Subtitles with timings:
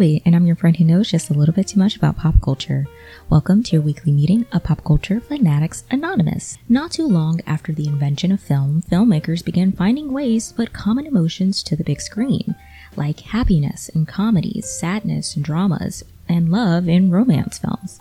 [0.00, 2.86] And I'm your friend who knows just a little bit too much about pop culture.
[3.28, 6.56] Welcome to your weekly meeting of Pop Culture Fanatics Anonymous.
[6.70, 11.04] Not too long after the invention of film, filmmakers began finding ways to put common
[11.04, 12.54] emotions to the big screen,
[12.96, 18.00] like happiness in comedies, sadness in dramas, and love in romance films.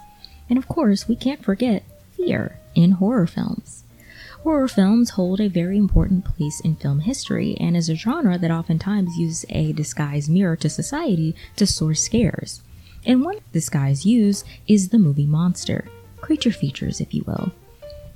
[0.49, 1.83] And of course, we can't forget
[2.15, 3.83] fear in horror films.
[4.43, 8.49] Horror films hold a very important place in film history and is a genre that
[8.51, 12.61] oftentimes uses a disguised mirror to society to source scares.
[13.05, 15.89] And one disguise used is the movie monster,
[16.21, 17.51] creature features, if you will.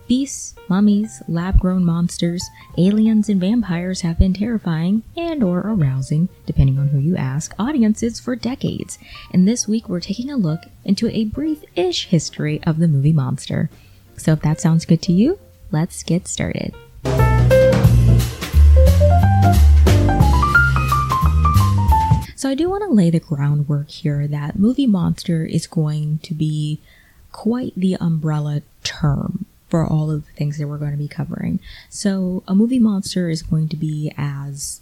[0.08, 6.88] Beasts, mummies, lab-grown monsters, aliens, and vampires have been terrifying and or arousing, depending on
[6.90, 8.98] who you ask, audiences for decades.
[9.32, 13.70] And this week we're taking a look into a brief-ish history of the movie monster.
[14.16, 15.38] So if that sounds good to you,
[15.74, 16.74] let's get started.
[22.36, 26.34] So, I do want to lay the groundwork here that movie monster is going to
[26.34, 26.80] be
[27.32, 31.60] quite the umbrella term for all of the things that we're going to be covering.
[31.90, 34.82] So, a movie monster is going to be as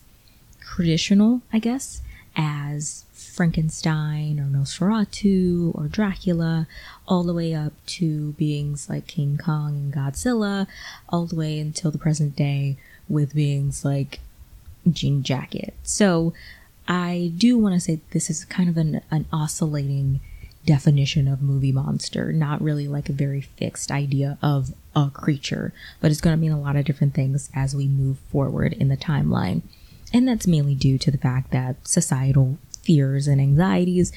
[0.60, 2.02] traditional, I guess,
[2.36, 3.06] as
[3.42, 6.68] Frankenstein or Nosferatu or Dracula,
[7.08, 10.68] all the way up to beings like King Kong and Godzilla,
[11.10, 12.78] all the way until the present day
[13.10, 14.20] with beings like
[14.88, 15.74] Jean Jacket.
[15.82, 16.36] So
[16.88, 20.20] I do want to say this is kind of an, an oscillating
[20.64, 26.12] definition of movie monster, not really like a very fixed idea of a creature, but
[26.12, 28.98] it's going to mean a lot of different things as we move forward in the
[28.98, 29.64] timeline.
[30.14, 34.12] And that's mainly due to the fact that societal fears and anxieties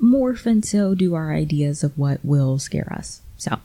[0.00, 3.20] morph and so do our ideas of what will scare us.
[3.36, 3.58] So,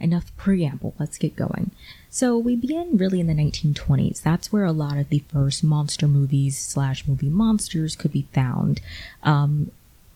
[0.00, 1.70] enough preamble, let's get going.
[2.10, 4.22] So, we begin really in the 1920s.
[4.22, 8.80] That's where a lot of the first monster movies slash movie monsters could be found.
[9.22, 9.70] Um,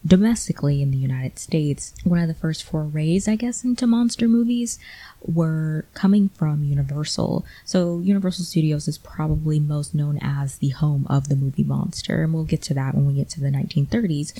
[0.06, 4.78] domestically in the United States, one of the first forays, I guess, into monster movies
[5.22, 7.44] were coming from Universal.
[7.64, 12.32] So, Universal Studios is probably most known as the home of the movie monster, and
[12.32, 14.38] we'll get to that when we get to the 1930s.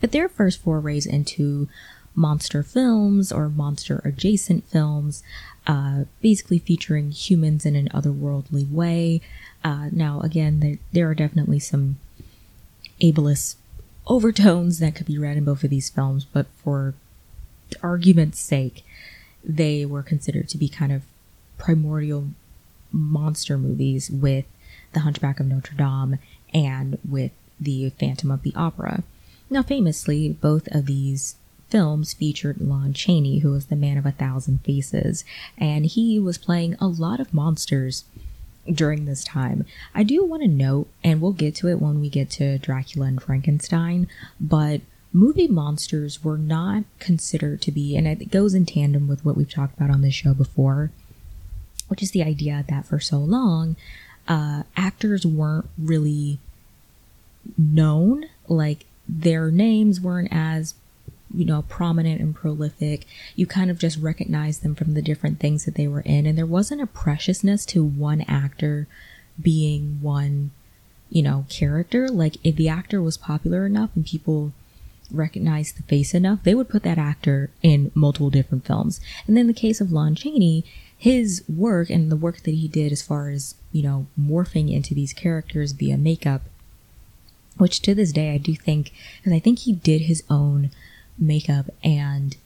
[0.00, 1.68] But their first forays into
[2.14, 5.22] monster films or monster adjacent films,
[5.66, 9.20] uh, basically featuring humans in an otherworldly way.
[9.62, 11.96] Uh, now, again, there, there are definitely some
[13.00, 13.56] ableist
[14.06, 16.94] overtones that could be read in both of these films, but for
[17.82, 18.84] argument's sake,
[19.44, 21.02] they were considered to be kind of
[21.58, 22.28] primordial
[22.92, 24.44] monster movies with
[24.92, 26.18] The Hunchback of Notre Dame
[26.54, 29.02] and with The Phantom of the Opera.
[29.50, 31.36] Now, famously, both of these
[31.68, 35.24] films featured Lon Chaney, who was the man of a thousand faces,
[35.58, 38.04] and he was playing a lot of monsters
[38.72, 39.64] during this time.
[39.94, 43.06] I do want to note, and we'll get to it when we get to Dracula
[43.06, 44.08] and Frankenstein,
[44.40, 44.80] but
[45.12, 49.50] movie monsters were not considered to be, and it goes in tandem with what we've
[49.50, 50.90] talked about on this show before,
[51.88, 53.76] which is the idea that for so long,
[54.28, 56.38] uh, actors weren't really
[57.56, 58.26] known.
[58.48, 60.74] Like, their names weren't as
[61.34, 63.06] you know, prominent and prolific.
[63.34, 66.26] You kind of just recognize them from the different things that they were in.
[66.26, 68.86] And there wasn't a preciousness to one actor
[69.40, 70.50] being one,
[71.10, 72.08] you know, character.
[72.08, 74.52] Like if the actor was popular enough and people
[75.10, 79.00] recognized the face enough, they would put that actor in multiple different films.
[79.26, 80.64] And then the case of Lon Chaney,
[80.96, 84.94] his work and the work that he did as far as, you know, morphing into
[84.94, 86.42] these characters via makeup,
[87.58, 90.70] which to this day I do think, because I think he did his own
[91.18, 92.36] makeup and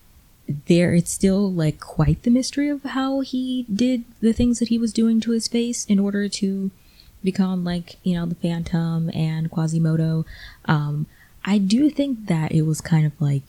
[0.67, 4.79] there it's still like quite the mystery of how he did the things that he
[4.79, 6.71] was doing to his face in order to
[7.23, 10.25] become like you know the phantom and quasimodo.
[10.65, 11.07] Um
[11.45, 13.43] i do think that it was kind of like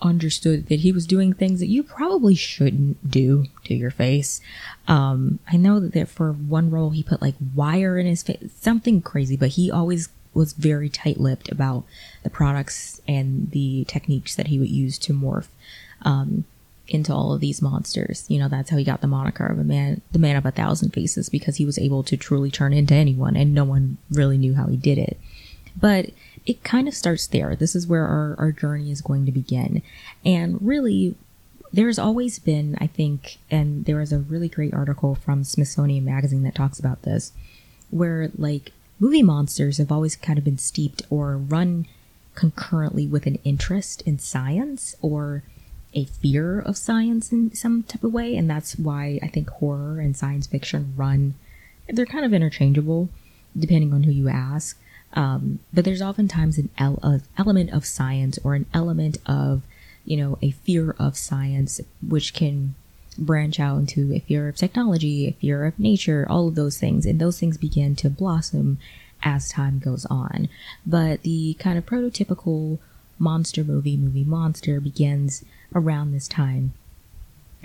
[0.00, 4.40] understood that he was doing things that you probably shouldn't do to your face.
[4.86, 9.02] Um i know that for one role he put like wire in his face something
[9.02, 10.08] crazy but he always
[10.38, 11.82] was very tight-lipped about
[12.22, 15.48] the products and the techniques that he would use to morph
[16.02, 16.44] um,
[16.86, 18.24] into all of these monsters.
[18.28, 20.50] You know, that's how he got the moniker of a man, the man of a
[20.60, 24.38] thousand faces, because he was able to truly turn into anyone, and no one really
[24.38, 25.18] knew how he did it.
[25.78, 26.10] But
[26.46, 27.54] it kind of starts there.
[27.54, 29.82] This is where our, our journey is going to begin.
[30.24, 31.14] And really,
[31.72, 36.42] there's always been, I think, and there is a really great article from Smithsonian Magazine
[36.44, 37.32] that talks about this,
[37.90, 41.86] where like movie monsters have always kind of been steeped or run
[42.34, 45.42] concurrently with an interest in science or
[45.94, 48.36] a fear of science in some type of way.
[48.36, 51.34] And that's why I think horror and science fiction run,
[51.88, 53.08] they're kind of interchangeable
[53.58, 54.78] depending on who you ask.
[55.14, 59.62] Um, but there's oftentimes an el- element of science or an element of,
[60.04, 62.74] you know, a fear of science, which can
[63.18, 67.04] branch out into a fear of technology, a fear of nature, all of those things.
[67.04, 68.78] And those things begin to blossom
[69.22, 70.48] as time goes on.
[70.86, 72.78] But the kind of prototypical
[73.18, 75.44] monster movie, movie monster, begins
[75.74, 76.72] around this time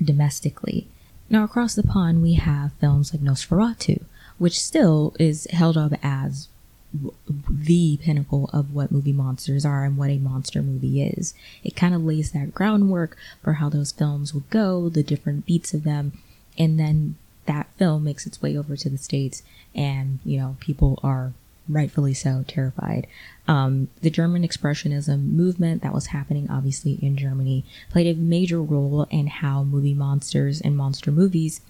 [0.04, 0.88] domestically.
[1.30, 4.04] Now, across the pond, we have films like Nosferatu,
[4.38, 6.48] which still is held up as
[6.94, 11.34] the pinnacle of what movie monsters are and what a monster movie is.
[11.64, 15.74] It kind of lays that groundwork for how those films will go, the different beats
[15.74, 16.14] of them,
[16.58, 19.44] and then that film makes its way over to the States,
[19.76, 21.34] and you know, people are
[21.68, 23.08] rightfully so terrified.
[23.48, 29.08] Um, the German Expressionism movement that was happening, obviously, in Germany, played a major role
[29.10, 31.62] in how movie monsters and monster movies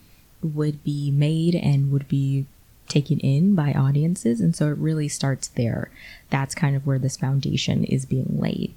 [0.42, 2.46] would be made and would be
[2.94, 4.40] taken in by audiences.
[4.40, 5.90] And so it really starts there.
[6.30, 8.75] That's kind of where this foundation is being laid.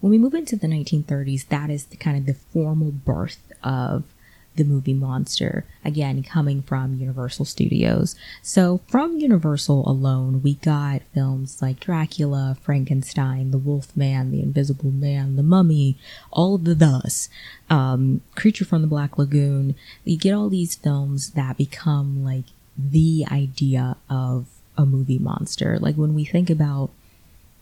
[0.00, 4.04] When we move into the 1930s, that is the kind of the formal birth of
[4.58, 8.16] the movie Monster, again, coming from Universal Studios.
[8.42, 14.90] So, from Universal alone, we got films like Dracula, Frankenstein, The Wolf Man, The Invisible
[14.90, 15.96] Man, The Mummy,
[16.32, 17.28] all of the thus,
[17.70, 19.76] um, Creature from the Black Lagoon.
[20.04, 22.46] You get all these films that become like
[22.78, 24.46] the idea of
[24.76, 25.78] a movie monster.
[25.78, 26.90] Like when we think about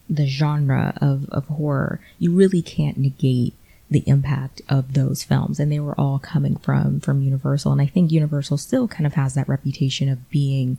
[0.09, 3.55] the genre of, of horror, you really can't negate
[3.91, 7.87] the impact of those films and they were all coming from from universal and i
[7.87, 10.77] think universal still kind of has that reputation of being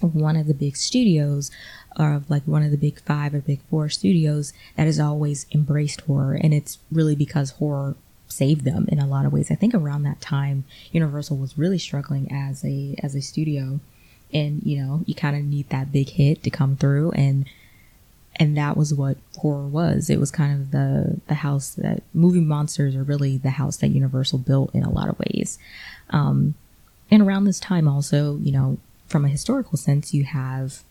[0.00, 1.50] one of the big studios
[1.98, 6.00] or like one of the big five or big four studios that has always embraced
[6.02, 7.94] horror and it's really because horror
[8.28, 11.78] saved them in a lot of ways i think around that time universal was really
[11.78, 13.80] struggling as a as a studio
[14.32, 17.46] and you know you kind of need that big hit to come through and
[18.38, 20.08] and that was what horror was.
[20.08, 23.88] It was kind of the the house that movie monsters are really the house that
[23.88, 25.58] Universal built in a lot of ways.
[26.10, 26.54] Um,
[27.10, 28.78] and around this time, also, you know,
[29.08, 30.82] from a historical sense, you have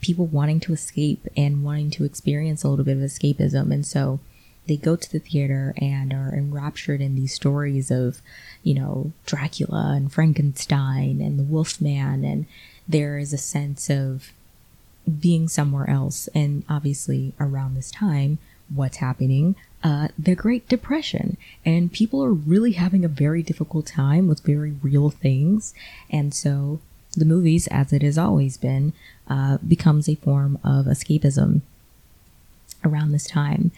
[0.00, 4.20] people wanting to escape and wanting to experience a little bit of escapism, and so
[4.66, 8.20] they go to the theater and are enraptured in these stories of,
[8.62, 12.46] you know, Dracula and Frankenstein and the Wolfman, and
[12.88, 14.32] there is a sense of
[15.20, 16.28] being somewhere else.
[16.34, 18.38] And obviously, around this time,
[18.74, 19.54] what's happening?
[19.84, 21.36] Uh, the Great Depression.
[21.64, 25.74] And people are really having a very difficult time with very real things.
[26.10, 26.80] And so
[27.16, 28.92] the movies, as it has always been,
[29.28, 31.62] uh, becomes a form of escapism
[32.84, 33.70] around this time.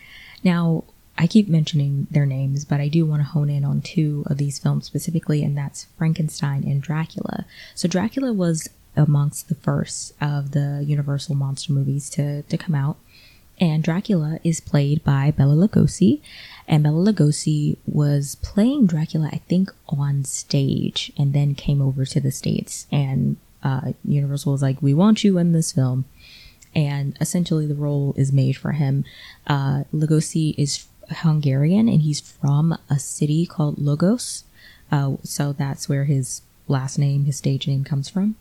[0.45, 0.85] Now,
[1.17, 4.39] I keep mentioning their names, but I do want to hone in on two of
[4.39, 7.45] these films specifically, and that's Frankenstein and Dracula.
[7.75, 12.97] So, Dracula was amongst the first of the Universal monster movies to, to come out.
[13.61, 16.21] And Dracula is played by Bela Lugosi.
[16.67, 22.21] And Bela Lugosi was playing Dracula, I think, on stage and then came over to
[22.21, 22.87] the States.
[22.93, 26.05] And uh, Universal was like, We want you in this film.
[26.75, 29.05] And essentially, the role is made for him.
[29.47, 34.45] Uh, Lugosi is Hungarian and he's from a city called Lugos.
[34.91, 38.37] Uh, so that's where his last name, his stage name comes from.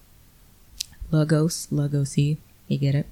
[1.12, 2.38] Lugos, Lugosi,
[2.68, 3.08] you get it.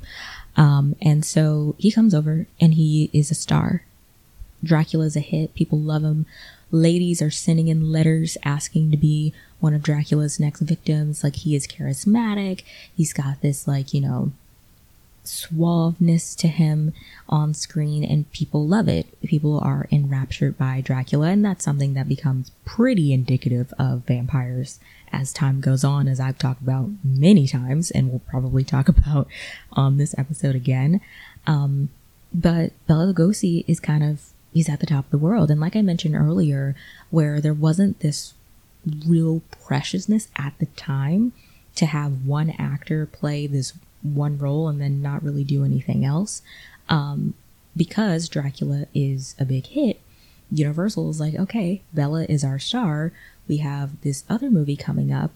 [0.57, 3.83] Um, and so he comes over and he is a star.
[4.63, 5.53] Dracula's a hit.
[5.53, 6.25] People love him.
[6.71, 11.23] Ladies are sending in letters asking to be one of Dracula's next victims.
[11.23, 12.63] Like he is charismatic.
[12.95, 14.31] He's got this like, you know,
[15.25, 16.93] suaveness to him
[17.27, 19.19] on screen and people love it.
[19.21, 24.79] People are enraptured by Dracula and that's something that becomes pretty indicative of vampires
[25.11, 29.27] as time goes on, as I've talked about many times and we'll probably talk about
[29.73, 31.01] on this episode again.
[31.47, 31.89] Um,
[32.33, 35.49] but Bela Lugosi is kind of, he's at the top of the world.
[35.49, 36.75] And like I mentioned earlier,
[37.09, 38.33] where there wasn't this
[39.05, 41.33] real preciousness at the time
[41.75, 43.73] to have one actor play this
[44.13, 46.41] one role and then not really do anything else.
[46.89, 47.33] Um,
[47.75, 49.99] because Dracula is a big hit,
[50.51, 53.11] Universal is like, okay, Bela is our star.
[53.47, 55.31] We have this other movie coming up,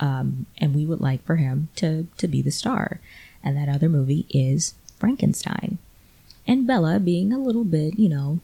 [0.00, 3.00] um, and we would like for him to to be the star.
[3.42, 5.78] And that other movie is Frankenstein.
[6.46, 8.40] And Bela, being a little bit, you know,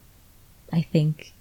[0.71, 1.33] I think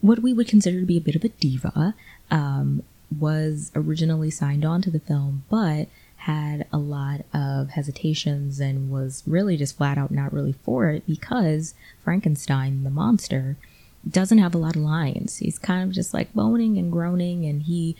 [0.00, 1.94] what we would consider to be a bit of a diva,
[2.30, 2.82] um,
[3.18, 5.88] was originally signed on to the film, but
[6.26, 11.06] had a lot of hesitations and was really just flat out not really for it
[11.06, 13.56] because Frankenstein, the monster,
[14.08, 15.36] doesn't have a lot of lines.
[15.36, 17.94] He's kind of just like moaning and groaning, and he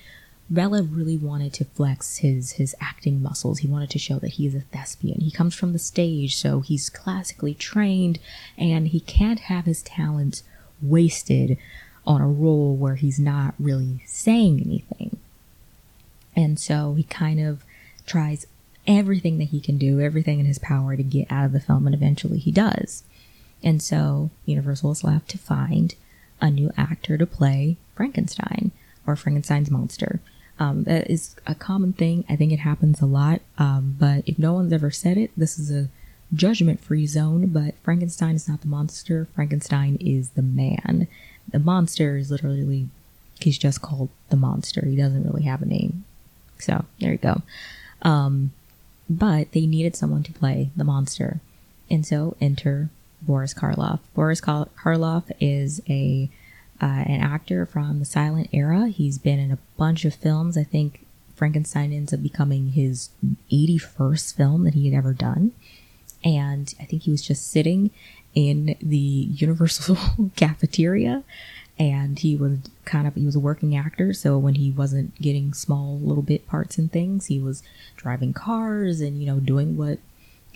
[0.51, 3.61] Bela really wanted to flex his his acting muscles.
[3.61, 5.21] He wanted to show that he is a thespian.
[5.21, 8.19] He comes from the stage, so he's classically trained,
[8.59, 10.43] and he can't have his talents
[10.83, 11.59] wasted
[12.05, 15.17] on a role where he's not really saying anything.
[16.35, 17.65] And so he kind of
[18.07, 18.47] tries
[18.87, 21.87] everything that he can do, everything in his power to get out of the film,
[21.87, 23.03] and eventually he does.
[23.63, 25.95] And so Universal is left to find
[26.41, 28.71] a new actor to play Frankenstein
[29.07, 30.21] or Frankenstein's monster.
[30.59, 32.25] Um, that is a common thing.
[32.29, 33.41] I think it happens a lot.
[33.59, 35.89] Um, but if no one's ever said it, this is a
[36.35, 37.47] judgment free zone.
[37.47, 41.09] But Frankenstein is not the monster, Frankenstein is the man.
[41.51, 42.89] The monster is literally,
[43.41, 44.85] he's just called the monster.
[44.85, 46.05] He doesn't really have a name.
[46.59, 47.43] So there you go.
[48.03, 48.53] Um,
[49.09, 51.41] but they needed someone to play the monster.
[51.91, 52.91] And so enter
[53.23, 54.01] Boris Karloff.
[54.15, 56.29] Boris Karloff is a
[56.81, 58.89] uh, an actor from the silent era.
[58.89, 60.59] He's been in a bunch of films.
[60.59, 63.11] I think Frankenstein ends up becoming his
[63.51, 65.53] 81st film that he had ever done.
[66.23, 67.91] And I think he was just sitting
[68.35, 69.97] in the Universal
[70.37, 71.25] cafeteria
[71.79, 75.53] and he was kind of he was a working actor so when he wasn't getting
[75.53, 77.63] small little bit parts and things he was
[77.97, 79.99] driving cars and you know doing what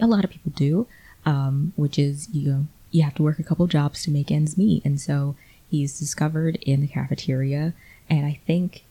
[0.01, 0.87] a lot of people do
[1.27, 4.59] um, which is you know you have to work a couple jobs to make ends
[4.59, 4.85] meet.
[4.85, 5.37] And so
[5.71, 7.73] he's discovered in the cafeteria
[8.09, 8.85] and i think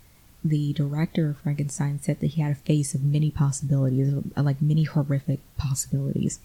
[0.46, 4.84] the director of frankenstein said that he had a face of many possibilities like many
[4.84, 6.40] horrific possibilities.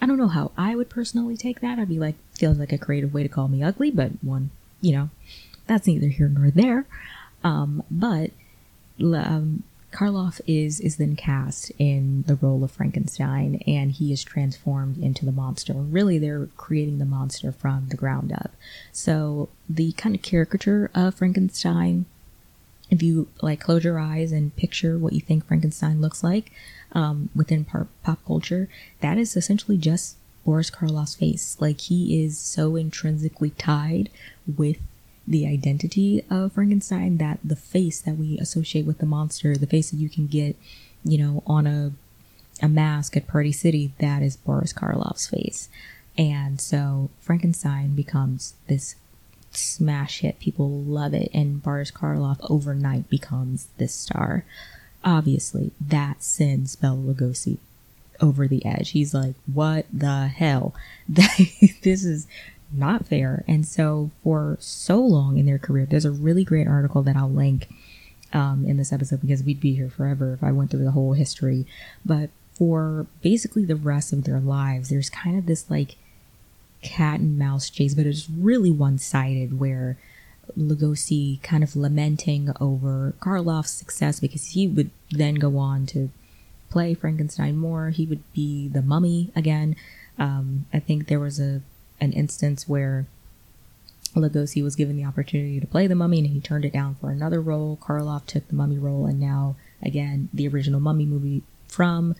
[0.00, 1.78] I don't know how i would personally take that.
[1.78, 4.92] I'd be like feels like a creative way to call me ugly but one you
[4.92, 5.10] know,
[5.66, 6.86] that's neither here nor there.
[7.44, 8.30] Um, but
[9.00, 14.98] um, Karloff is is then cast in the role of Frankenstein, and he is transformed
[14.98, 15.72] into the monster.
[15.72, 18.52] Really, they're creating the monster from the ground up.
[18.92, 22.04] So the kind of caricature of Frankenstein,
[22.90, 26.52] if you like close your eyes and picture what you think Frankenstein looks like
[26.92, 28.68] um, within pop, pop culture,
[29.00, 30.16] that is essentially just
[30.48, 31.58] Boris Karloff's face.
[31.60, 34.08] Like he is so intrinsically tied
[34.56, 34.78] with
[35.26, 39.90] the identity of Frankenstein that the face that we associate with the monster, the face
[39.90, 40.56] that you can get,
[41.04, 41.92] you know, on a
[42.62, 45.68] a mask at Party City, that is Boris Karloff's face.
[46.16, 48.94] And so Frankenstein becomes this
[49.50, 50.40] smash hit.
[50.40, 51.30] People love it.
[51.34, 54.46] And Boris Karloff overnight becomes this star.
[55.04, 57.58] Obviously, that sends Bela Lugosi
[58.20, 58.90] over the edge.
[58.90, 60.74] He's like, what the hell?
[61.08, 62.26] this is
[62.72, 63.44] not fair.
[63.48, 67.30] And so, for so long in their career, there's a really great article that I'll
[67.30, 67.68] link
[68.32, 71.14] um, in this episode because we'd be here forever if I went through the whole
[71.14, 71.66] history.
[72.04, 75.96] But for basically the rest of their lives, there's kind of this like
[76.82, 79.96] cat and mouse chase, but it's really one sided where
[80.56, 86.10] Lugosi kind of lamenting over Karloff's success because he would then go on to
[86.70, 87.90] play Frankenstein more.
[87.90, 89.76] He would be the mummy again.
[90.18, 91.62] Um, I think there was a
[92.00, 93.06] an instance where
[94.14, 97.10] Lugosi was given the opportunity to play the mummy and he turned it down for
[97.10, 97.78] another role.
[97.80, 102.14] Karloff took the mummy role, and now, again, the original mummy movie from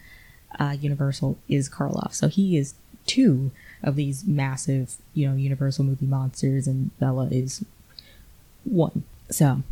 [0.58, 2.14] uh, Universal is Karloff.
[2.14, 2.74] So he is
[3.06, 3.50] two
[3.82, 7.64] of these massive, you know, Universal movie monsters, and Bela is
[8.64, 9.04] one.
[9.30, 9.62] So,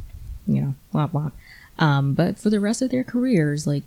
[0.46, 1.30] you know, blah blah.
[1.78, 3.84] Um, but for the rest of their careers, like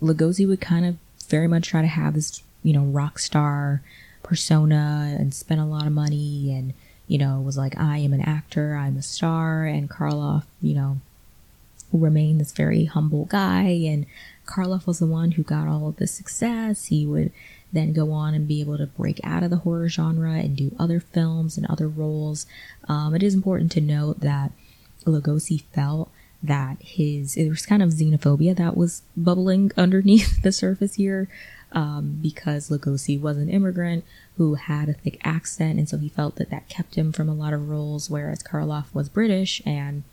[0.00, 0.96] Lugosi would kind of
[1.28, 3.82] very much try to have this, you know, rock star
[4.22, 6.74] persona and spent a lot of money and,
[7.06, 9.64] you know, was like, I am an actor, I'm a star.
[9.64, 10.98] And Karloff, you know,
[11.92, 13.68] remained this very humble guy.
[13.86, 14.06] And
[14.46, 16.86] Karloff was the one who got all of the success.
[16.86, 17.32] He would
[17.72, 20.74] then go on and be able to break out of the horror genre and do
[20.78, 22.46] other films and other roles.
[22.88, 24.52] Um, it is important to note that
[25.04, 26.10] Lugosi felt
[26.46, 31.28] that his it was kind of xenophobia that was bubbling underneath the surface here
[31.72, 34.04] um, because Lugosi was an immigrant
[34.36, 37.34] who had a thick accent, and so he felt that that kept him from a
[37.34, 38.08] lot of roles.
[38.08, 40.04] Whereas Karloff was British, and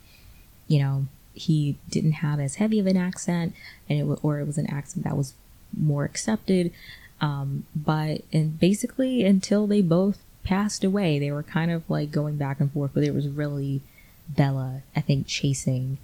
[0.66, 3.54] you know he didn't have as heavy of an accent,
[3.88, 5.34] and it or it was an accent that was
[5.76, 6.72] more accepted.
[7.20, 12.36] Um, but and basically until they both passed away, they were kind of like going
[12.36, 12.90] back and forth.
[12.92, 13.80] But it was really
[14.28, 15.98] Bela, I think, chasing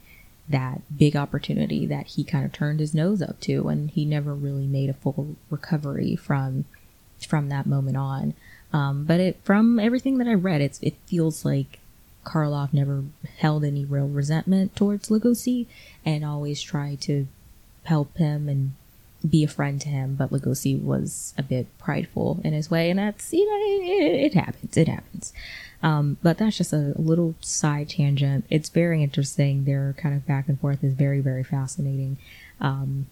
[0.50, 4.34] that big opportunity that he kind of turned his nose up to and he never
[4.34, 6.64] really made a full recovery from
[7.26, 8.34] from that moment on.
[8.72, 11.80] Um, but it from everything that i read it's it feels like
[12.24, 13.02] karloff never
[13.38, 15.66] held any real resentment towards lugosi
[16.04, 17.26] and always tried to
[17.84, 18.72] help him and
[19.28, 23.00] be a friend to him but lugosi was a bit prideful in his way and
[23.00, 24.76] that's you know it, it happens.
[24.76, 25.32] It happens
[25.82, 28.44] Um, but that's just a little side tangent.
[28.50, 29.64] It's very interesting.
[29.64, 32.18] Their kind of back and forth is very, very fascinating.
[32.60, 33.06] Um,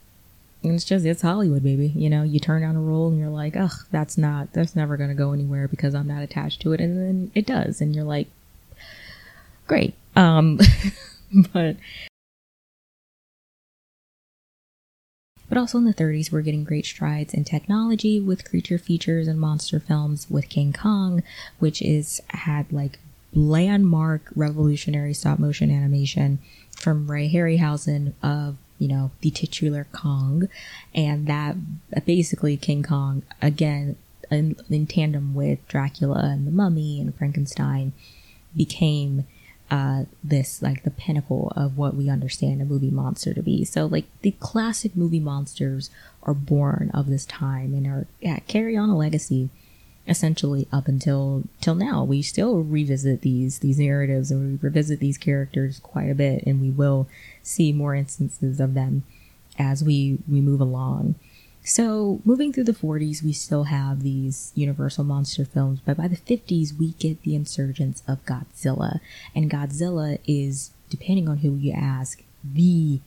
[0.63, 1.93] and it's just, it's Hollywood, baby.
[1.95, 4.97] You know, you turn down a role and you're like, ugh, that's not, that's never
[4.97, 6.81] going to go anywhere because I'm not attached to it.
[6.81, 7.81] And then it does.
[7.81, 8.29] And you're like,
[9.67, 9.95] great.
[10.17, 10.59] Um,
[11.53, 11.77] but
[15.49, 19.41] But also in the 30s, we're getting great strides in technology with creature features and
[19.41, 21.23] monster films with King Kong,
[21.59, 22.99] which is had like
[23.33, 26.39] landmark revolutionary stop motion animation
[26.73, 30.49] from Ray Harryhausen of you know the titular Kong,
[30.95, 31.57] and that
[31.97, 33.97] uh, basically King Kong again
[34.31, 37.93] in, in tandem with Dracula and the Mummy and Frankenstein
[38.57, 39.27] became
[39.71, 43.65] uh, this like the pinnacle of what we understand a movie monster to be.
[43.65, 45.91] So like the classic movie monsters
[46.23, 49.51] are born of this time and are yeah, carry on a legacy
[50.09, 52.03] essentially up until till now.
[52.03, 56.61] We still revisit these these narratives and we revisit these characters quite a bit, and
[56.61, 57.07] we will
[57.43, 59.05] see more instances of them
[59.59, 61.17] as we we move along.
[61.69, 66.17] So, moving through the 40s, we still have these Universal monster films, but by the
[66.17, 69.01] 50s, we get the insurgence of Godzilla.
[69.35, 73.01] And Godzilla is, depending on who you ask, the,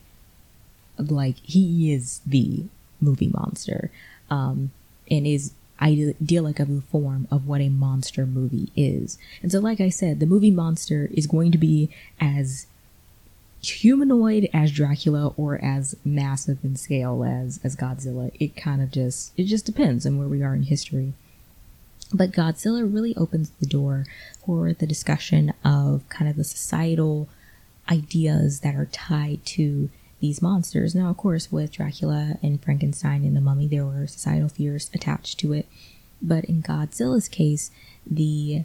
[0.96, 2.66] like, he is the
[3.00, 3.90] movie monster.
[4.30, 4.70] Um,
[5.10, 9.18] and is idyllic of the form of what a monster movie is.
[9.42, 11.90] And so, like I said, the movie monster is going to be
[12.20, 12.68] as
[13.70, 18.30] humanoid as Dracula or as massive in scale as as Godzilla.
[18.40, 21.12] It kind of just it just depends on where we are in history.
[22.12, 24.04] But Godzilla really opens the door
[24.44, 27.28] for the discussion of kind of the societal
[27.90, 29.88] ideas that are tied to
[30.20, 30.94] these monsters.
[30.94, 35.38] Now, of course, with Dracula and Frankenstein and the Mummy, there were societal fears attached
[35.40, 35.66] to it.
[36.20, 37.70] But in Godzilla's case,
[38.06, 38.64] the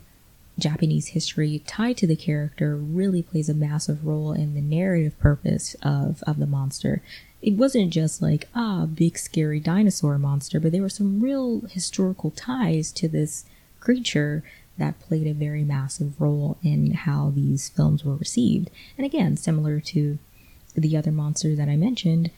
[0.59, 5.75] Japanese history tied to the character really plays a massive role in the narrative purpose
[5.81, 7.01] of, of the monster.
[7.41, 12.31] It wasn't just like, ah, big scary dinosaur monster, but there were some real historical
[12.31, 13.45] ties to this
[13.79, 14.43] creature
[14.77, 18.69] that played a very massive role in how these films were received.
[18.97, 20.17] And again, similar to
[20.75, 22.31] the other monsters that I mentioned,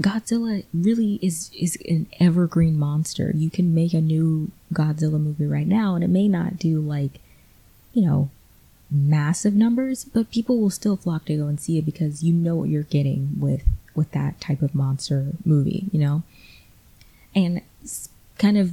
[0.00, 3.32] Godzilla really is is an evergreen monster.
[3.34, 7.20] You can make a new Godzilla movie right now and it may not do like,
[7.94, 8.30] you know,
[8.90, 12.54] massive numbers, but people will still flock to go and see it because you know
[12.54, 13.62] what you're getting with
[13.94, 16.22] with that type of monster movie, you know?
[17.34, 17.62] And
[18.38, 18.72] kind of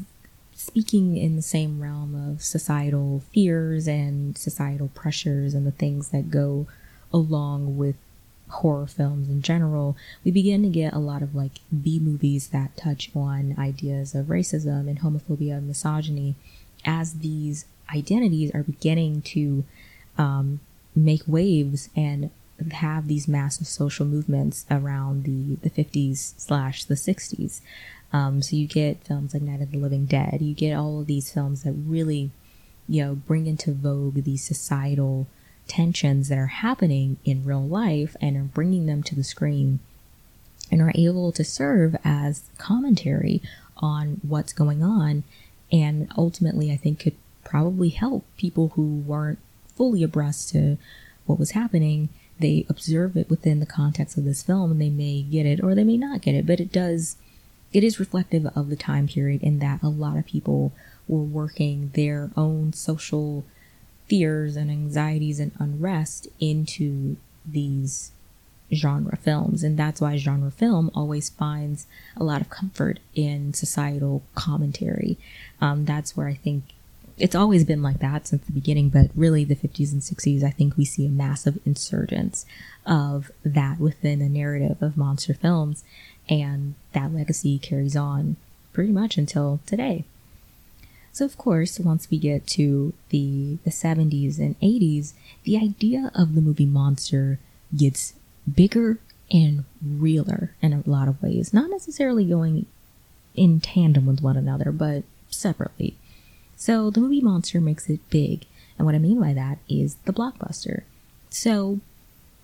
[0.54, 6.30] speaking in the same realm of societal fears and societal pressures and the things that
[6.30, 6.68] go
[7.14, 7.96] along with
[8.54, 12.78] horror films in general, we begin to get a lot of like B movies that
[12.78, 16.36] touch on ideas of racism and homophobia and misogyny
[16.86, 19.63] as these identities are beginning to
[20.18, 20.60] um,
[20.96, 22.30] make waves and
[22.72, 27.62] have these massive social movements around the, the 50s slash the 60s.
[28.12, 30.39] Um, so you get films like Night of the Living Dead.
[30.42, 32.30] You get all of these films that really,
[32.88, 35.28] you know, bring into vogue these societal
[35.67, 39.80] tensions that are happening in real life and are bringing them to the screen
[40.71, 43.41] and are able to serve as commentary
[43.78, 45.23] on what's going on
[45.71, 49.39] and ultimately I think could probably help people who weren't
[49.76, 50.78] fully abreast to
[51.26, 52.10] what was happening.
[52.39, 55.76] They observe it within the context of this film and they may get it or
[55.76, 57.17] they may not get it but it does
[57.71, 60.71] it is reflective of the time period in that a lot of people
[61.08, 63.43] were working their own social
[64.08, 68.12] fears and anxieties and unrest into these
[68.74, 69.63] genre films.
[69.63, 71.86] And that's why genre film always finds
[72.18, 75.18] a lot of comfort in societal commentary.
[75.62, 76.63] Um, that's where I think
[77.18, 80.50] it's always been like that since the beginning, but really the 50s and 60s, I
[80.50, 82.46] think we see a massive insurgence
[82.86, 85.84] of that within the narrative of monster films.
[86.28, 88.38] And that legacy carries on
[88.72, 90.06] pretty much until today.
[91.13, 96.34] So of course, once we get to the the 70s and 80s, the idea of
[96.34, 97.39] the movie monster
[97.76, 98.13] gets
[98.52, 98.97] bigger
[99.32, 102.65] and realer in a lot of ways, not necessarily going
[103.36, 105.95] in tandem with one another, but separately.
[106.56, 108.45] So the movie monster makes it big,
[108.78, 110.82] and what I mean by that is the blockbuster.
[111.30, 111.80] So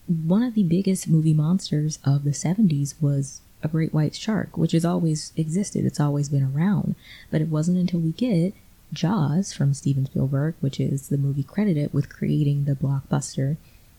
[0.07, 4.71] one of the biggest movie monsters of the 70s was a great white shark, which
[4.71, 5.85] has always existed.
[5.85, 6.95] It's always been around.
[7.29, 8.53] But it wasn't until we get
[8.91, 13.57] Jaws from Steven Spielberg, which is the movie credited with creating the blockbuster,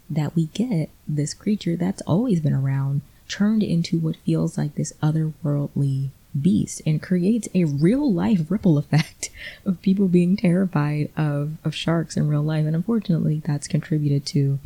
[0.09, 4.93] that we get this creature that's always been around turned into what feels like this
[5.03, 9.31] otherworldly beast and creates a real life ripple effect
[9.65, 12.67] of people being terrified of, of sharks in real life.
[12.67, 14.59] And unfortunately, that's contributed to,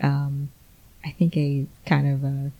[0.00, 0.50] um,
[1.04, 2.52] I think, a kind of a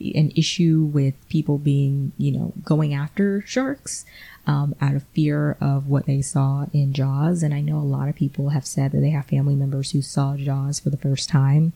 [0.00, 4.04] an issue with people being, you know, going after sharks
[4.46, 7.42] um, out of fear of what they saw in Jaws.
[7.42, 10.02] And I know a lot of people have said that they have family members who
[10.02, 11.72] saw Jaws for the first time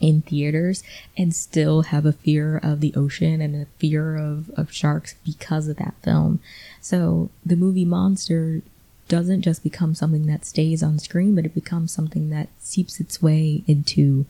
[0.00, 0.82] in theaters
[1.16, 5.68] and still have a fear of the ocean and a fear of, of sharks because
[5.68, 6.40] of that film.
[6.80, 8.62] So the movie Monster
[9.08, 13.22] doesn't just become something that stays on screen, but it becomes something that seeps its
[13.22, 14.26] way into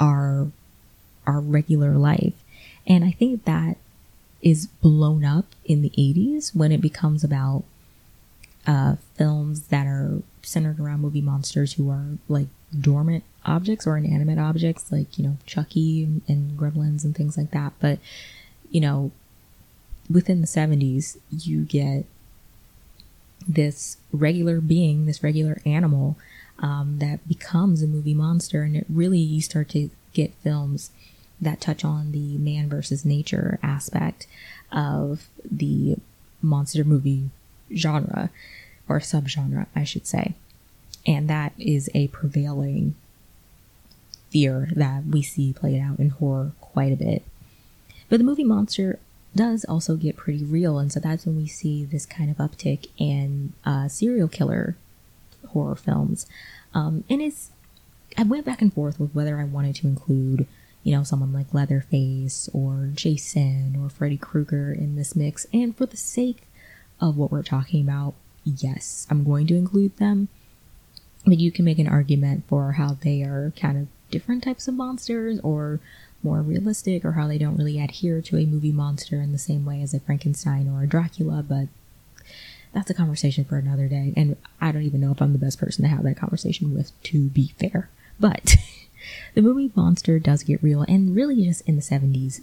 [0.00, 0.48] our
[1.26, 2.34] our regular life.
[2.86, 3.76] And I think that
[4.42, 7.64] is blown up in the 80s when it becomes about
[8.66, 14.38] uh, films that are centered around movie monsters who are like dormant objects or inanimate
[14.38, 17.72] objects, like, you know, Chucky and, Gremlins and things like that.
[17.80, 17.98] But,
[18.70, 19.12] you know,
[20.10, 22.04] within the 70s, you get
[23.46, 26.16] this regular being, this regular animal
[26.58, 28.62] um, that becomes a movie monster.
[28.62, 30.90] And it really, you start to get films
[31.40, 34.26] that touch on the man versus nature aspect
[34.72, 35.96] of the
[36.42, 37.30] monster movie
[37.74, 38.30] genre
[38.88, 40.34] or subgenre, I should say.
[41.06, 42.94] And that is a prevailing
[44.30, 47.22] fear that we see played out in horror quite a bit.
[48.08, 48.98] But the movie Monster
[49.34, 52.88] does also get pretty real, and so that's when we see this kind of uptick
[52.96, 54.76] in uh, serial killer
[55.48, 56.26] horror films.
[56.72, 57.50] Um, and it's
[58.16, 60.46] I went back and forth with whether I wanted to include,
[60.84, 65.46] you know, someone like Leatherface or Jason or Freddy Krueger in this mix.
[65.52, 66.46] And for the sake
[67.00, 70.28] of what we're talking about, yes, I'm going to include them.
[71.26, 74.74] But you can make an argument for how they are kind of different types of
[74.74, 75.80] monsters or
[76.22, 79.64] more realistic or how they don't really adhere to a movie monster in the same
[79.64, 81.68] way as a Frankenstein or a Dracula, but
[82.74, 84.12] that's a conversation for another day.
[84.16, 86.92] And I don't even know if I'm the best person to have that conversation with,
[87.04, 87.88] to be fair.
[88.20, 88.56] But
[89.34, 92.40] the movie Monster does get real, and really just in the 70s,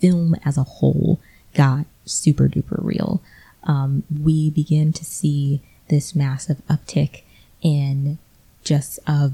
[0.00, 1.20] film as a whole
[1.54, 3.22] got super duper real.
[3.64, 7.22] Um, we begin to see this massive uptick
[7.60, 8.18] in
[8.64, 9.32] just a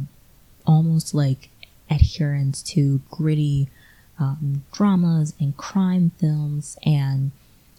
[0.66, 1.50] almost like
[1.90, 3.68] adherence to gritty
[4.18, 7.30] um, dramas and crime films and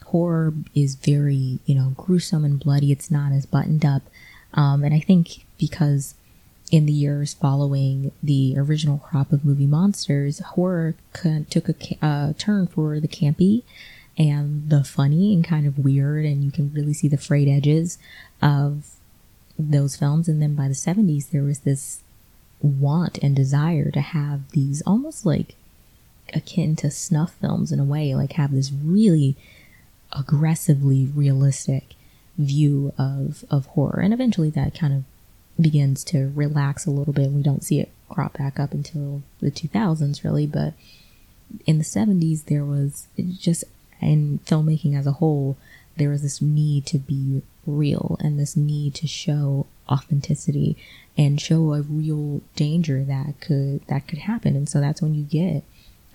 [0.06, 4.04] horror is very you know gruesome and bloody it's not as buttoned up
[4.54, 6.14] um, and i think because
[6.72, 10.96] in the years following the original crop of movie monsters, horror
[11.50, 13.64] took a uh, turn for the campy
[14.18, 17.98] and the funny and kind of weird, and you can really see the frayed edges
[18.42, 18.96] of
[19.58, 20.28] those films.
[20.28, 22.02] And then by the 70s, there was this
[22.62, 25.56] want and desire to have these almost like
[26.34, 29.36] akin to snuff films in a way, like have this really
[30.12, 31.94] aggressively realistic
[32.38, 34.00] view of, of horror.
[34.02, 35.04] And eventually that kind of
[35.60, 37.32] begins to relax a little bit.
[37.32, 40.48] We don't see it crop back up until the 2000s, really.
[40.48, 40.74] But
[41.66, 43.08] in the 70s, there was
[43.40, 43.64] just,
[44.02, 45.58] in filmmaking as a whole,
[45.98, 50.78] there was this need to be real and this need to show authenticity
[51.18, 54.56] and show a real danger that could that could happen.
[54.56, 55.64] And so that's when you get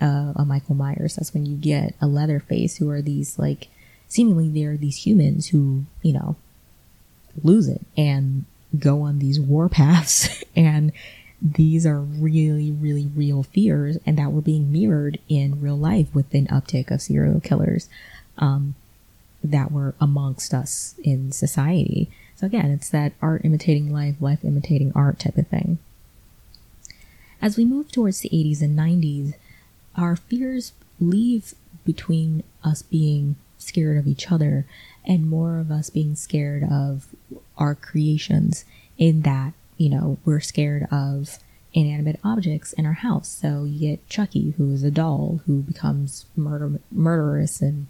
[0.01, 1.17] uh, a Michael Myers.
[1.17, 3.69] That's when you get a Leatherface, who are these like
[4.09, 6.37] seemingly they're these humans who you know
[7.43, 8.45] lose it and
[8.79, 10.93] go on these war paths and
[11.43, 16.33] these are really, really real fears and that were being mirrored in real life with
[16.35, 17.89] an uptick of serial killers
[18.39, 18.77] um,
[19.43, 22.09] that were amongst us in society.
[22.37, 25.79] So again, it's that art imitating life, life imitating art type of thing.
[27.41, 29.35] As we move towards the 80s and 90s,
[29.97, 31.55] our fears leave
[31.85, 34.65] between us being scared of each other
[35.05, 37.09] and more of us being scared of
[37.59, 38.65] our creations
[38.99, 41.39] in that, you know, we're scared of
[41.75, 43.29] inanimate objects in our house.
[43.29, 47.87] So you get Chucky, who is a doll who becomes murder- murderous and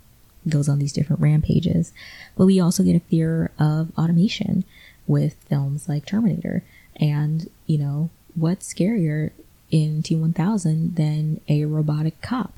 [0.49, 1.93] goes on these different rampages.
[2.37, 4.65] But we also get a fear of automation
[5.07, 6.63] with films like Terminator.
[6.97, 9.31] And, you know, what's scarier
[9.71, 12.55] in T1000 than a robotic cop?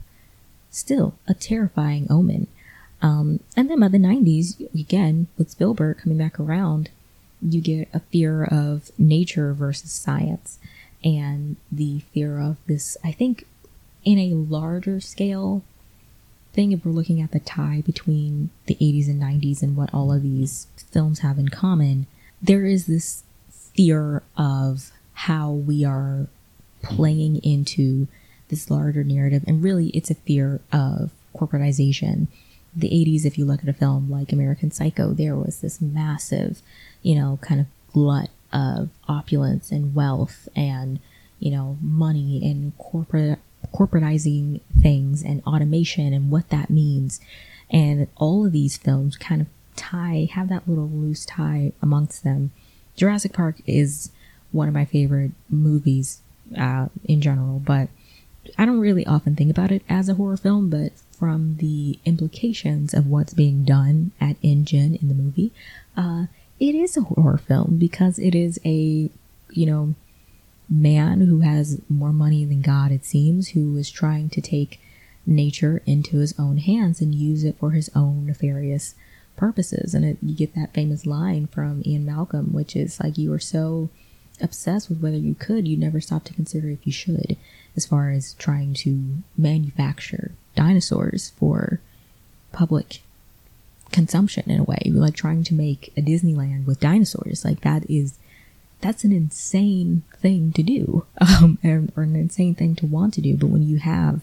[0.71, 2.49] Still a terrifying omen.
[3.01, 6.91] Um, and then by the 90s, again, with Spielberg coming back around,
[7.47, 10.59] you get a fear of nature versus science
[11.03, 13.47] and the fear of this, I think,
[14.05, 15.63] in a larger scale
[16.53, 20.13] thing, if we're looking at the tie between the 80s and 90s and what all
[20.13, 22.07] of these films have in common,
[22.41, 26.29] there is this fear of how we are
[26.83, 28.07] playing into
[28.49, 29.45] this larger narrative.
[29.47, 32.29] And really, it's a fear of corporatization.
[32.77, 36.63] The 80s, if you look at a film like American Psycho, there was this massive,
[37.05, 40.99] you know, kind of glut of opulence and wealth and,
[41.39, 43.39] you know, money and corporate
[43.73, 47.21] corporatizing things and automation and what that means.
[47.71, 52.51] And all of these films kind of tie, have that little loose tie amongst them.
[52.97, 54.11] Jurassic Park is
[54.53, 56.21] one of my favorite movies
[56.57, 57.89] uh, in general, but
[58.59, 62.93] I don't really often think about it as a horror film, but from the implications
[62.93, 65.51] of what's being done at InGen in the movie,
[65.97, 66.27] uh,
[66.65, 69.11] it is a horror film because it is a,
[69.51, 69.95] you know,
[70.69, 74.81] man who has more money than God, it seems, who is trying to take
[75.27, 78.95] nature into his own hands and use it for his own nefarious
[79.37, 79.95] purposes.
[79.95, 83.39] And it, you get that famous line from Ian Malcolm, which is like, you are
[83.39, 83.91] so
[84.41, 87.37] obsessed with whether you could, you never stop to consider if you should,
[87.77, 91.81] as far as trying to manufacture dinosaurs for
[92.53, 93.01] public
[93.93, 94.83] consumption in a way.
[94.87, 97.45] Like trying to make a Disneyland with dinosaurs.
[97.45, 98.19] Like that is
[98.81, 103.21] that's an insane thing to do, um, or, or an insane thing to want to
[103.21, 103.37] do.
[103.37, 104.21] But when you have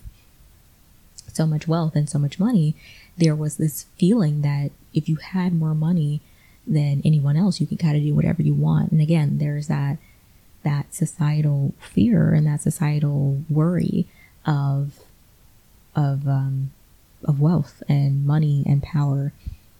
[1.33, 2.75] so much wealth and so much money,
[3.17, 6.21] there was this feeling that if you had more money
[6.67, 8.91] than anyone else, you could kind of do whatever you want.
[8.91, 9.97] And again, there's that
[10.63, 14.05] that societal fear and that societal worry
[14.45, 14.99] of
[15.95, 16.71] of um,
[17.23, 19.33] of wealth and money and power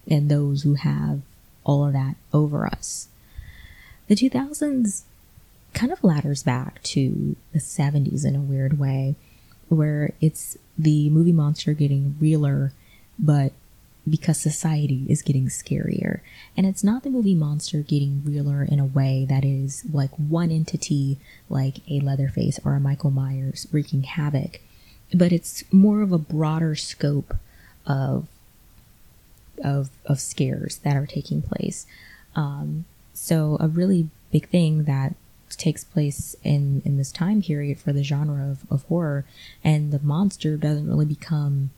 [0.09, 1.21] and those who have
[1.63, 3.07] all of that over us.
[4.07, 5.03] The 2000s
[5.73, 9.15] kind of ladders back to the 70s in a weird way,
[9.69, 12.73] where it's the movie monster getting realer,
[13.17, 13.53] but
[14.09, 16.21] because society is getting scarier.
[16.57, 20.51] And it's not the movie monster getting realer in a way that is like one
[20.51, 21.17] entity,
[21.49, 24.59] like a Leatherface or a Michael Myers wreaking havoc,
[25.13, 27.35] but it's more of a broader scope
[27.85, 28.27] of
[29.63, 31.85] of of scares that are taking place.
[32.35, 35.15] Um, so a really big thing that
[35.57, 39.25] takes place in in this time period for the genre of, of horror
[39.63, 41.71] and the monster doesn't really become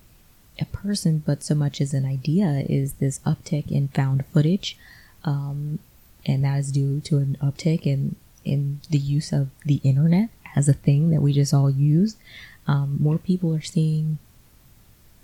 [0.60, 4.78] a person but so much as an idea is this uptick in found footage
[5.26, 5.80] um,
[6.26, 8.15] and that is due to an uptick in
[8.46, 12.15] in the use of the internet as a thing that we just all use
[12.67, 14.17] um, more people are seeing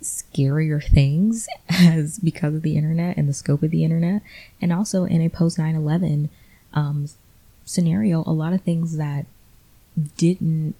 [0.02, 4.22] scarier things as because of the internet and the scope of the internet.
[4.60, 6.28] And also in a post 9-11
[6.72, 7.08] um,
[7.64, 9.26] scenario a lot of things that
[10.16, 10.74] didn't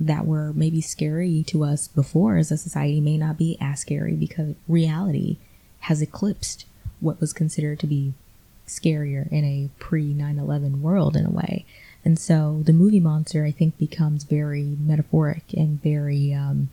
[0.00, 4.14] that were maybe scary to us before as a society may not be as scary
[4.14, 5.36] because reality
[5.80, 6.64] has eclipsed
[6.98, 8.14] what was considered to be
[8.66, 11.64] scarier in a pre 9-11 world in a way
[12.04, 16.68] and so the movie monster i think becomes very metaphoric and very um,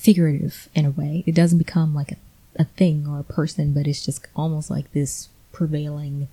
[0.00, 1.22] figurative in a way.
[1.26, 2.16] It doesn't become like a,
[2.56, 6.28] a thing or a person, but it's just almost like this prevailing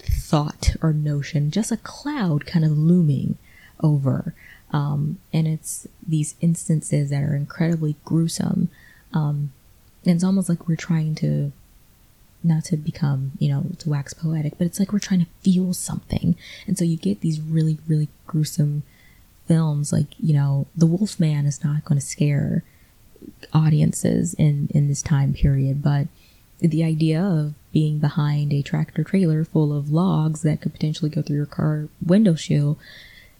[0.00, 3.38] thought or notion, just a cloud kind of looming
[3.80, 4.34] over.
[4.72, 8.70] Um, and it's these instances that are incredibly gruesome.
[9.14, 9.52] Um,
[10.04, 11.52] and it's almost like we're trying to,
[12.44, 15.72] not to become, you know, to wax poetic, but it's like we're trying to feel
[15.72, 16.36] something.
[16.66, 18.82] And so you get these really, really gruesome
[19.46, 22.62] films like you know the wolfman is not going to scare
[23.52, 26.06] audiences in in this time period but
[26.60, 31.22] the idea of being behind a tractor trailer full of logs that could potentially go
[31.22, 32.76] through your car window shield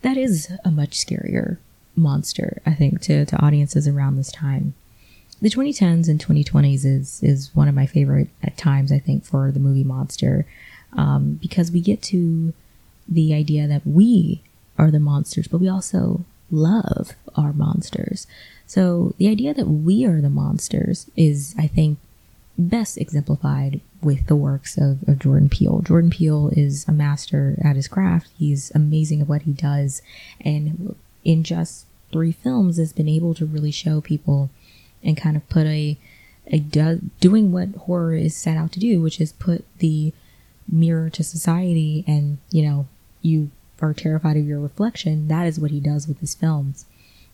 [0.02, 1.58] that is a much scarier
[1.94, 4.74] monster i think to, to audiences around this time
[5.42, 9.50] the 2010s and 2020s is is one of my favorite at times i think for
[9.50, 10.46] the movie monster
[10.94, 12.52] um, because we get to
[13.08, 14.42] the idea that we
[14.78, 18.26] are the monsters, but we also love our monsters.
[18.66, 21.98] So the idea that we are the monsters is, I think,
[22.58, 25.80] best exemplified with the works of, of Jordan Peele.
[25.80, 28.28] Jordan Peele is a master at his craft.
[28.38, 30.02] He's amazing at what he does.
[30.40, 34.50] And in just three films has been able to really show people
[35.02, 35.98] and kind of put a,
[36.46, 40.12] a do, doing what horror is set out to do, which is put the
[40.70, 42.86] mirror to society and, you know,
[43.20, 46.86] you are terrified of your reflection, that is what he does with his films.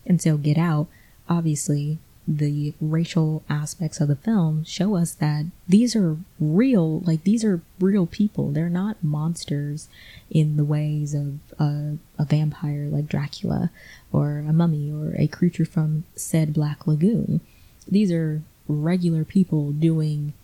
[0.06, 0.88] And so, Get Out,
[1.28, 7.44] obviously, the racial aspects of the film show us that these are real, like, these
[7.44, 8.50] are real people.
[8.50, 9.88] They're not monsters
[10.30, 13.70] in the ways of a, a vampire like Dracula
[14.12, 17.40] or a mummy or a creature from said Black Lagoon.
[17.88, 20.34] These are regular people doing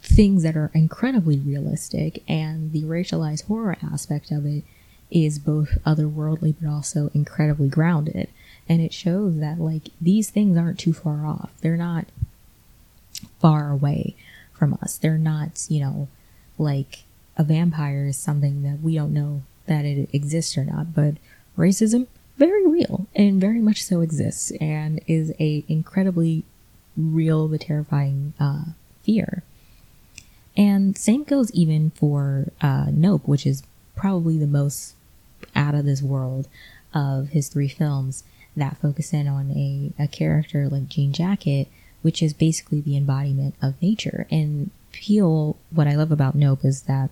[0.00, 4.62] things that are incredibly realistic, and the racialized horror aspect of it
[5.10, 8.28] is both otherworldly but also incredibly grounded.
[8.68, 11.50] And it shows that, like, these things aren't too far off.
[11.60, 12.06] They're not
[13.40, 14.14] far away
[14.52, 14.96] from us.
[14.96, 16.08] They're not, you know,
[16.58, 17.04] like
[17.36, 21.14] a vampire is something that we don't know that it exists or not, but
[21.56, 26.44] racism, very real and very much so exists and is a incredibly
[26.96, 28.64] real but terrifying uh,
[29.02, 29.42] fear.
[30.56, 33.62] And same goes even for uh, Nope, which is
[33.94, 34.94] probably the most
[35.54, 36.48] out of this world
[36.94, 38.24] of his three films
[38.56, 41.68] that focus in on a, a character like Jean Jacket,
[42.02, 44.26] which is basically the embodiment of nature.
[44.30, 47.10] And Peele, what I love about Nope is that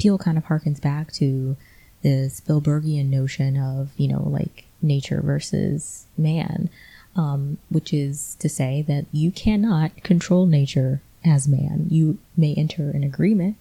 [0.00, 1.56] Peele kind of harkens back to
[2.02, 6.70] the Spielbergian notion of, you know, like nature versus man,
[7.16, 11.86] um, which is to say that you cannot control nature as man.
[11.90, 13.56] You may enter an agreement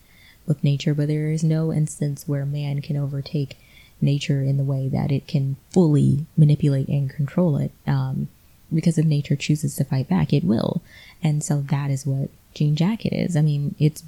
[0.45, 3.58] with nature, but there is no instance where man can overtake
[4.02, 7.71] nature in the way that it can fully manipulate and control it.
[7.86, 8.30] Um,
[8.73, 10.82] because if nature chooses to fight back, it will.
[11.21, 13.36] And so that is what Jean Jacket is.
[13.36, 14.04] I mean, it's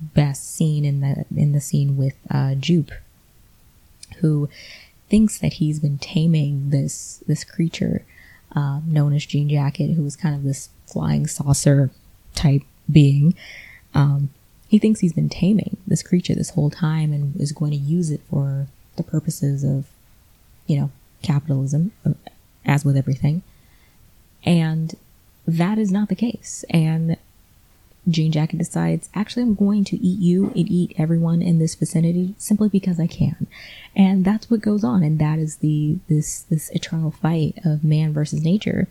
[0.00, 2.92] best seen in the in the scene with uh, Jupe,
[4.14, 4.48] who
[5.08, 8.04] thinks that he's been taming this this creature
[8.54, 11.90] uh, known as Jean Jacket, who is kind of this flying saucer
[12.34, 13.34] type being.
[13.94, 14.30] Um,
[14.68, 18.10] he thinks he's been taming this creature this whole time and is going to use
[18.10, 19.86] it for the purposes of,
[20.66, 20.90] you know,
[21.22, 22.14] capitalism, uh,
[22.64, 23.42] as with everything.
[24.44, 24.94] And
[25.46, 26.64] that is not the case.
[26.70, 27.16] And
[28.08, 32.34] Jean Jacket decides, actually, I'm going to eat you and eat everyone in this vicinity
[32.38, 33.46] simply because I can.
[33.96, 35.02] And that's what goes on.
[35.02, 38.88] And that is the, this, this eternal fight of man versus nature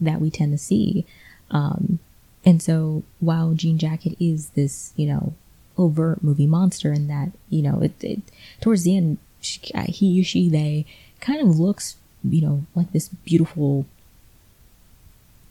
[0.00, 1.04] that we tend to see.
[1.50, 1.98] Um,
[2.44, 5.34] and so while Jean Jacket is this, you know,
[5.78, 8.20] overt movie monster and that, you know, it, it
[8.60, 10.86] towards the end, she, he, she, they
[11.20, 13.86] kind of looks, you know, like this beautiful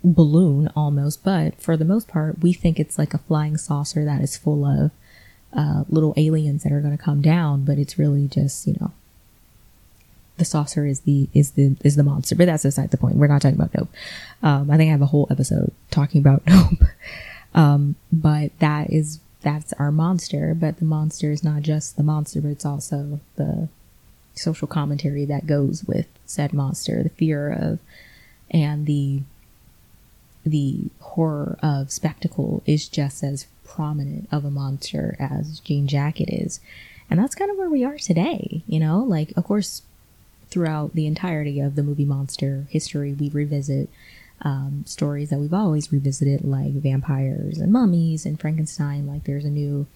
[0.04, 4.22] balloon almost, but for the most part, we think it's like a flying saucer that
[4.22, 4.92] is full of
[5.54, 8.92] uh, little aliens that are going to come down, but it's really just you know
[10.38, 12.36] the saucer is the is the is the monster.
[12.36, 13.16] But that's aside the point.
[13.16, 13.90] We're not talking about Nope.
[14.42, 16.84] Um, I think I have a whole episode talking about Nope.
[17.54, 20.56] Um, but that is that's our monster.
[20.56, 23.70] But the monster is not just the monster, but it's also the
[24.34, 27.80] social commentary that goes with said monster, the fear of
[28.50, 29.22] and the
[30.44, 36.60] the horror of spectacle is just as prominent of a monster as Jean Jacket is.
[37.10, 39.00] And that's kind of where we are today, you know?
[39.00, 39.82] Like, of course,
[40.50, 43.90] throughout the entirety of the movie monster history, we revisit
[44.42, 49.08] um, stories that we've always revisited, like vampires and mummies and Frankenstein.
[49.08, 49.88] Like, there's a new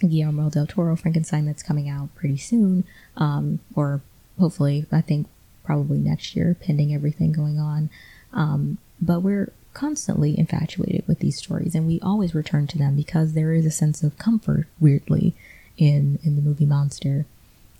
[0.00, 2.84] Guillermo del Toro Frankenstein that's coming out pretty soon,
[3.16, 4.00] um, or
[4.38, 5.28] hopefully, I think
[5.64, 7.90] probably next year, pending everything going on.
[8.32, 13.32] Um, but we're constantly infatuated with these stories and we always return to them because
[13.32, 15.34] there is a sense of comfort, weirdly,
[15.76, 17.26] in, in the movie Monster.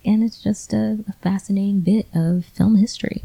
[0.05, 3.23] And it's just a, a fascinating bit of film history.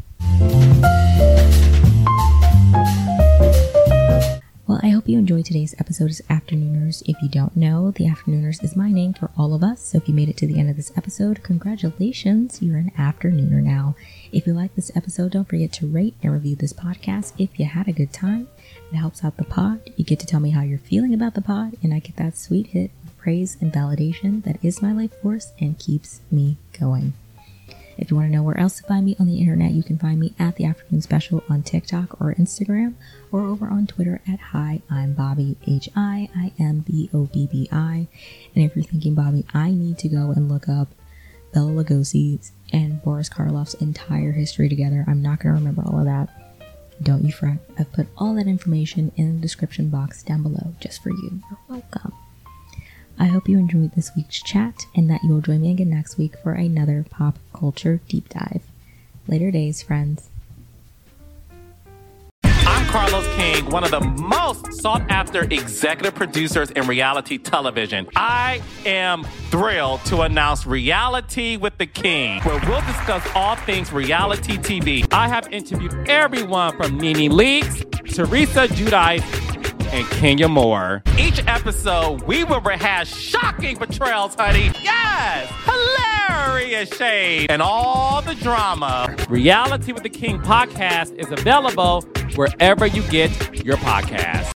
[4.81, 7.03] I hope you enjoyed today's episode of Afternooners.
[7.05, 9.81] If you don't know, the Afternooners is my name for all of us.
[9.81, 13.61] So if you made it to the end of this episode, congratulations, you're an Afternooner
[13.61, 13.97] now.
[14.31, 17.65] If you like this episode, don't forget to rate and review this podcast if you
[17.65, 18.47] had a good time.
[18.89, 19.81] It helps out the pod.
[19.97, 22.37] You get to tell me how you're feeling about the pod, and I get that
[22.37, 27.13] sweet hit of praise and validation that is my life force and keeps me going.
[27.99, 29.97] If you want to know where else to find me on the internet, you can
[29.97, 32.93] find me at the Afternoon Special on TikTok or Instagram,
[33.29, 37.49] or over on Twitter at Hi, I'm Bobbi, H I I M B O B
[37.51, 38.07] B I.
[38.55, 40.87] And if you're thinking, Bobbi, I need to go and look up
[41.53, 46.05] Bela Lugosi's and Boris Karloff's entire history together, I'm not going to remember all of
[46.05, 46.29] that.
[47.03, 51.03] Don't you fret, I've put all that information in the description box down below just
[51.03, 51.41] for you.
[51.49, 52.13] You're welcome.
[53.21, 56.37] I hope you enjoyed this week's chat and that you'll join me again next week
[56.41, 58.61] for another pop culture deep dive.
[59.27, 60.29] Later days, friends.
[62.45, 68.07] I'm Carlos King, one of the most sought after executive producers in reality television.
[68.15, 74.57] I am thrilled to announce Reality with the King, where we'll discuss all things reality
[74.57, 75.05] TV.
[75.11, 77.83] I have interviewed everyone from Nene Leakes,
[78.15, 79.38] Teresa Giudice,
[79.91, 81.03] and Kenya Moore.
[81.17, 84.71] Each episode, we will rehash shocking betrayals, honey.
[84.81, 85.51] Yes!
[85.65, 89.15] Hilarious shade and all the drama.
[89.29, 92.01] Reality with the King podcast is available
[92.35, 94.51] wherever you get your podcast.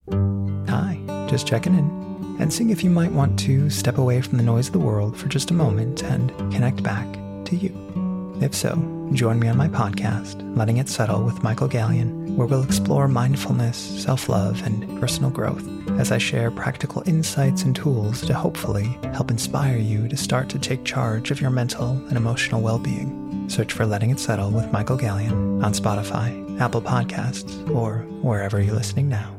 [0.69, 0.99] Hi,
[1.29, 4.67] just checking in and seeing if you might want to step away from the noise
[4.67, 7.05] of the world for just a moment and connect back
[7.45, 8.37] to you.
[8.41, 8.71] If so,
[9.13, 13.77] join me on my podcast, Letting It Settle with Michael Gallion, where we'll explore mindfulness,
[13.77, 15.67] self love, and personal growth
[15.99, 20.59] as I share practical insights and tools to hopefully help inspire you to start to
[20.59, 23.49] take charge of your mental and emotional well being.
[23.49, 28.75] Search for Letting It Settle with Michael Gallion on Spotify, Apple Podcasts, or wherever you're
[28.75, 29.38] listening now.